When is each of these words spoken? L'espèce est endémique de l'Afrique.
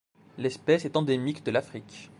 L'espèce 0.39 0.83
est 0.85 0.97
endémique 0.97 1.45
de 1.45 1.51
l'Afrique. 1.51 2.09